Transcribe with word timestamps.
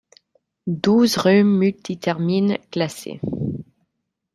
Douze 0.65 1.19
Rhum 1.19 1.45
Multi 1.59 1.99
terminent 1.99 2.55
classés. 2.71 3.21